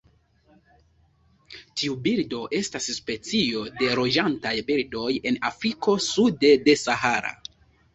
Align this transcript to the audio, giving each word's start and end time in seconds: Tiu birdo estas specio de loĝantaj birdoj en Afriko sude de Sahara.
Tiu 1.81 1.99
birdo 2.07 2.41
estas 2.61 2.89
specio 2.97 3.63
de 3.79 3.93
loĝantaj 4.03 4.57
birdoj 4.73 5.09
en 5.33 5.43
Afriko 5.55 6.01
sude 6.13 6.57
de 6.69 6.81
Sahara. 6.89 7.37